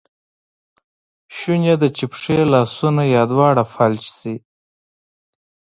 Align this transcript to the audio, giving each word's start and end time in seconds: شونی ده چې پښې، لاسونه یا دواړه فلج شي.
شونی 1.35 1.75
ده 1.81 1.87
چې 1.97 2.05
پښې، 2.11 2.37
لاسونه 2.53 3.03
یا 3.15 3.23
دواړه 3.31 3.63
فلج 3.73 4.03
شي. 4.19 4.35